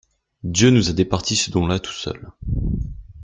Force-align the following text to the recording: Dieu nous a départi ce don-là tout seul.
Dieu 0.45 0.71
nous 0.71 0.89
a 0.89 0.93
départi 0.93 1.35
ce 1.35 1.51
don-là 1.51 1.77
tout 1.77 1.91
seul. 1.91 2.31